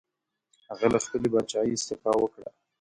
[0.69, 2.49] هغه له خپلې پاچاهۍ استعفا وکړه.